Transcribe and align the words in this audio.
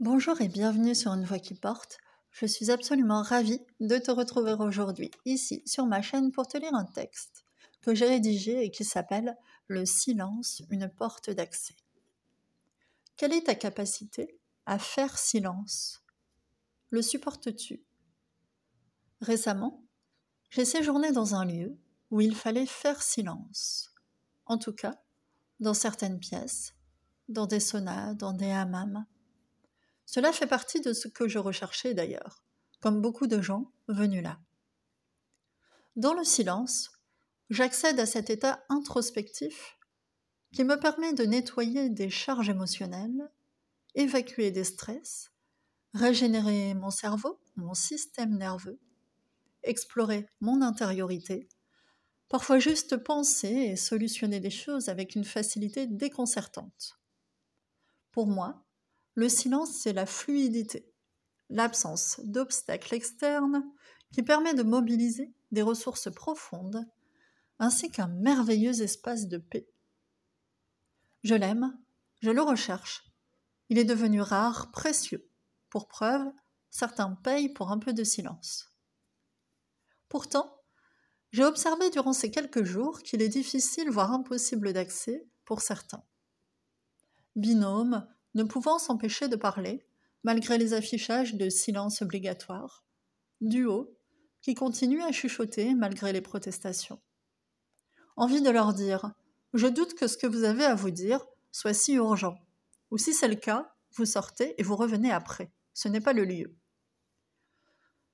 Bonjour 0.00 0.40
et 0.40 0.48
bienvenue 0.48 0.96
sur 0.96 1.12
Une 1.12 1.24
Voix 1.24 1.38
qui 1.38 1.54
porte. 1.54 1.98
Je 2.32 2.46
suis 2.46 2.72
absolument 2.72 3.22
ravie 3.22 3.60
de 3.78 3.96
te 3.96 4.10
retrouver 4.10 4.54
aujourd'hui 4.58 5.12
ici 5.24 5.62
sur 5.66 5.86
ma 5.86 6.02
chaîne 6.02 6.32
pour 6.32 6.48
te 6.48 6.58
lire 6.58 6.74
un 6.74 6.84
texte 6.84 7.44
que 7.80 7.94
j'ai 7.94 8.06
rédigé 8.06 8.64
et 8.64 8.72
qui 8.72 8.84
s'appelle 8.84 9.36
Le 9.68 9.86
silence, 9.86 10.62
une 10.68 10.88
porte 10.88 11.30
d'accès. 11.30 11.76
Quelle 13.16 13.32
est 13.32 13.46
ta 13.46 13.54
capacité 13.54 14.40
à 14.66 14.80
faire 14.80 15.16
silence? 15.16 16.02
Le 16.90 17.00
supportes-tu? 17.00 17.84
Récemment, 19.20 19.84
j'ai 20.50 20.64
séjourné 20.64 21.12
dans 21.12 21.36
un 21.36 21.44
lieu 21.44 21.78
où 22.10 22.20
il 22.20 22.34
fallait 22.34 22.66
faire 22.66 23.00
silence. 23.00 23.94
En 24.46 24.58
tout 24.58 24.74
cas, 24.74 25.00
dans 25.60 25.72
certaines 25.72 26.18
pièces, 26.18 26.74
dans 27.28 27.46
des 27.46 27.60
saunas, 27.60 28.14
dans 28.14 28.32
des 28.32 28.50
hammams 28.50 29.06
cela 30.06 30.32
fait 30.32 30.46
partie 30.46 30.80
de 30.80 30.92
ce 30.92 31.08
que 31.08 31.28
je 31.28 31.38
recherchais 31.38 31.94
d'ailleurs, 31.94 32.42
comme 32.80 33.00
beaucoup 33.00 33.26
de 33.26 33.40
gens 33.40 33.72
venus 33.88 34.22
là. 34.22 34.38
Dans 35.96 36.14
le 36.14 36.24
silence, 36.24 36.90
j'accède 37.50 38.00
à 38.00 38.06
cet 38.06 38.30
état 38.30 38.64
introspectif 38.68 39.78
qui 40.52 40.64
me 40.64 40.78
permet 40.78 41.12
de 41.12 41.24
nettoyer 41.24 41.88
des 41.88 42.10
charges 42.10 42.48
émotionnelles, 42.48 43.30
évacuer 43.94 44.50
des 44.50 44.64
stress, 44.64 45.30
régénérer 45.94 46.74
mon 46.74 46.90
cerveau, 46.90 47.40
mon 47.56 47.74
système 47.74 48.36
nerveux, 48.36 48.78
explorer 49.62 50.28
mon 50.40 50.62
intériorité, 50.62 51.48
parfois 52.28 52.58
juste 52.58 52.96
penser 52.96 53.48
et 53.48 53.76
solutionner 53.76 54.40
des 54.40 54.50
choses 54.50 54.88
avec 54.88 55.14
une 55.14 55.24
facilité 55.24 55.86
déconcertante. 55.86 56.98
Pour 58.10 58.26
moi, 58.26 58.64
le 59.14 59.28
silence, 59.28 59.70
c'est 59.70 59.92
la 59.92 60.06
fluidité, 60.06 60.92
l'absence 61.50 62.20
d'obstacles 62.24 62.94
externes 62.94 63.64
qui 64.12 64.22
permet 64.22 64.54
de 64.54 64.62
mobiliser 64.62 65.32
des 65.52 65.62
ressources 65.62 66.12
profondes 66.12 66.84
ainsi 67.58 67.90
qu'un 67.90 68.08
merveilleux 68.08 68.82
espace 68.82 69.28
de 69.28 69.38
paix. 69.38 69.68
Je 71.22 71.34
l'aime, 71.34 71.76
je 72.20 72.30
le 72.30 72.42
recherche. 72.42 73.04
Il 73.68 73.78
est 73.78 73.84
devenu 73.84 74.20
rare, 74.20 74.70
précieux. 74.72 75.28
Pour 75.70 75.88
preuve, 75.88 76.26
certains 76.70 77.12
payent 77.12 77.52
pour 77.52 77.70
un 77.70 77.78
peu 77.78 77.92
de 77.92 78.04
silence. 78.04 78.74
Pourtant, 80.08 80.60
j'ai 81.32 81.44
observé 81.44 81.90
durant 81.90 82.12
ces 82.12 82.30
quelques 82.30 82.64
jours 82.64 83.02
qu'il 83.02 83.22
est 83.22 83.28
difficile, 83.28 83.90
voire 83.90 84.12
impossible 84.12 84.72
d'accès 84.72 85.26
pour 85.44 85.62
certains. 85.62 86.04
Binômes, 87.34 88.06
ne 88.34 88.42
pouvant 88.42 88.78
s'empêcher 88.78 89.28
de 89.28 89.36
parler, 89.36 89.86
malgré 90.22 90.58
les 90.58 90.72
affichages 90.72 91.34
de 91.34 91.48
silence 91.48 92.02
obligatoire. 92.02 92.84
Duo, 93.40 93.96
qui 94.42 94.54
continue 94.54 95.02
à 95.02 95.12
chuchoter 95.12 95.74
malgré 95.74 96.12
les 96.12 96.20
protestations. 96.20 97.00
Envie 98.16 98.42
de 98.42 98.50
leur 98.50 98.74
dire 98.74 99.12
Je 99.52 99.66
doute 99.66 99.94
que 99.94 100.06
ce 100.06 100.16
que 100.16 100.26
vous 100.26 100.44
avez 100.44 100.64
à 100.64 100.74
vous 100.74 100.90
dire 100.90 101.24
soit 101.50 101.74
si 101.74 101.94
urgent. 101.94 102.36
Ou 102.90 102.98
si 102.98 103.12
c'est 103.12 103.28
le 103.28 103.36
cas, 103.36 103.74
vous 103.96 104.04
sortez 104.04 104.54
et 104.58 104.62
vous 104.62 104.76
revenez 104.76 105.10
après. 105.10 105.52
Ce 105.72 105.88
n'est 105.88 106.00
pas 106.00 106.12
le 106.12 106.24
lieu. 106.24 106.56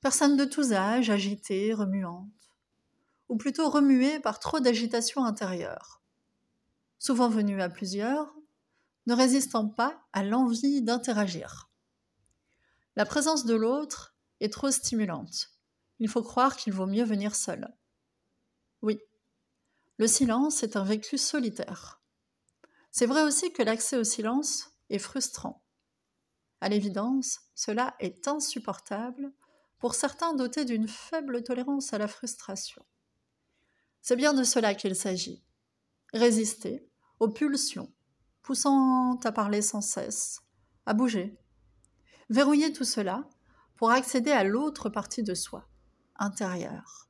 Personne 0.00 0.36
de 0.36 0.44
tous 0.44 0.72
âges, 0.72 1.10
agitée, 1.10 1.72
remuante. 1.72 2.30
Ou 3.28 3.36
plutôt 3.36 3.68
remuée 3.70 4.20
par 4.20 4.38
trop 4.38 4.60
d'agitation 4.60 5.24
intérieure. 5.24 6.02
Souvent 6.98 7.28
venue 7.28 7.60
à 7.60 7.68
plusieurs, 7.68 8.35
ne 9.06 9.14
résistant 9.14 9.68
pas 9.68 10.00
à 10.12 10.22
l'envie 10.22 10.82
d'interagir. 10.82 11.70
La 12.96 13.06
présence 13.06 13.44
de 13.44 13.54
l'autre 13.54 14.16
est 14.40 14.52
trop 14.52 14.70
stimulante. 14.70 15.50
Il 15.98 16.08
faut 16.08 16.22
croire 16.22 16.56
qu'il 16.56 16.72
vaut 16.72 16.86
mieux 16.86 17.04
venir 17.04 17.34
seul. 17.34 17.72
Oui, 18.82 19.00
le 19.98 20.06
silence 20.06 20.62
est 20.62 20.76
un 20.76 20.84
vécu 20.84 21.18
solitaire. 21.18 22.02
C'est 22.90 23.06
vrai 23.06 23.22
aussi 23.22 23.52
que 23.52 23.62
l'accès 23.62 23.96
au 23.96 24.04
silence 24.04 24.70
est 24.90 24.98
frustrant. 24.98 25.62
À 26.60 26.68
l'évidence, 26.68 27.40
cela 27.54 27.94
est 28.00 28.28
insupportable 28.28 29.32
pour 29.78 29.94
certains 29.94 30.34
dotés 30.34 30.64
d'une 30.64 30.88
faible 30.88 31.42
tolérance 31.42 31.92
à 31.92 31.98
la 31.98 32.08
frustration. 32.08 32.84
C'est 34.00 34.16
bien 34.16 34.34
de 34.34 34.44
cela 34.44 34.74
qu'il 34.74 34.96
s'agit. 34.96 35.44
Résister 36.12 36.88
aux 37.20 37.28
pulsions, 37.28 37.92
poussant 38.46 39.18
à 39.24 39.32
parler 39.32 39.60
sans 39.60 39.80
cesse, 39.80 40.40
à 40.86 40.94
bouger. 40.94 41.36
Verrouiller 42.30 42.72
tout 42.72 42.84
cela 42.84 43.28
pour 43.74 43.90
accéder 43.90 44.30
à 44.30 44.44
l'autre 44.44 44.88
partie 44.88 45.24
de 45.24 45.34
soi, 45.34 45.68
intérieure, 46.14 47.08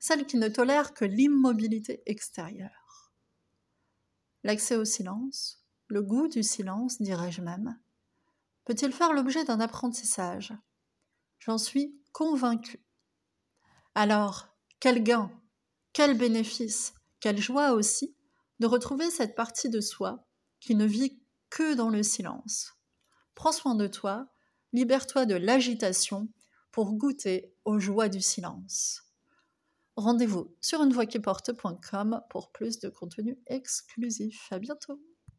celle 0.00 0.26
qui 0.26 0.36
ne 0.36 0.48
tolère 0.48 0.92
que 0.92 1.04
l'immobilité 1.04 2.02
extérieure. 2.04 3.12
L'accès 4.42 4.74
au 4.74 4.84
silence, 4.84 5.64
le 5.86 6.02
goût 6.02 6.26
du 6.26 6.42
silence, 6.42 7.00
dirais-je 7.00 7.42
même, 7.42 7.78
peut-il 8.64 8.92
faire 8.92 9.12
l'objet 9.12 9.44
d'un 9.44 9.60
apprentissage? 9.60 10.52
J'en 11.38 11.58
suis 11.58 11.96
convaincue. 12.10 12.84
Alors, 13.94 14.48
quel 14.80 15.04
gain, 15.04 15.30
quel 15.92 16.18
bénéfice, 16.18 16.92
quelle 17.20 17.38
joie 17.38 17.70
aussi 17.70 18.16
de 18.58 18.66
retrouver 18.66 19.10
cette 19.10 19.36
partie 19.36 19.70
de 19.70 19.80
soi 19.80 20.26
qui 20.60 20.74
ne 20.74 20.86
vit 20.86 21.20
que 21.50 21.74
dans 21.74 21.90
le 21.90 22.02
silence. 22.02 22.74
Prends 23.34 23.52
soin 23.52 23.74
de 23.74 23.86
toi, 23.86 24.28
libère-toi 24.72 25.26
de 25.26 25.34
l'agitation 25.34 26.28
pour 26.72 26.92
goûter 26.94 27.54
aux 27.64 27.78
joies 27.78 28.08
du 28.08 28.20
silence. 28.20 29.02
Rendez-vous 29.96 30.54
sur 30.60 30.82
unevoixquiporte.com 30.82 32.22
pour 32.28 32.52
plus 32.52 32.78
de 32.80 32.90
contenu 32.90 33.38
exclusif. 33.46 34.48
À 34.50 34.58
bientôt! 34.58 35.00